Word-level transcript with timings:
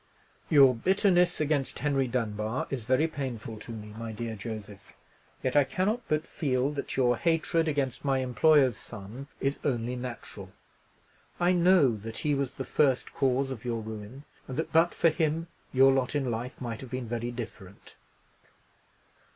_"Your 0.49 0.73
bitterness 0.73 1.39
against 1.39 1.77
Henry 1.77 2.07
Dunbar 2.07 2.65
is 2.71 2.85
very 2.85 3.07
painful 3.07 3.59
to 3.59 3.71
me, 3.71 3.89
my 3.95 4.11
dear 4.11 4.35
Joseph; 4.35 4.97
yet 5.43 5.55
I 5.55 5.63
cannot 5.63 6.01
but 6.07 6.25
feel 6.25 6.71
that 6.71 6.97
your 6.97 7.15
hatred 7.17 7.67
against 7.67 8.03
my 8.03 8.17
employer's 8.17 8.77
son 8.77 9.27
is 9.39 9.59
only 9.63 9.95
natural. 9.95 10.53
I 11.39 11.51
know 11.51 11.95
that 11.97 12.17
he 12.17 12.33
was 12.33 12.53
the 12.55 12.65
first 12.65 13.13
cause 13.13 13.51
of 13.51 13.63
your 13.63 13.83
ruin; 13.83 14.23
and 14.47 14.57
that, 14.57 14.73
but 14.73 14.95
for 14.95 15.09
him, 15.09 15.49
your 15.71 15.91
lot 15.93 16.15
in 16.15 16.31
life 16.31 16.59
might 16.59 16.81
have 16.81 16.89
been 16.89 17.07
very 17.07 17.29
different. 17.29 17.95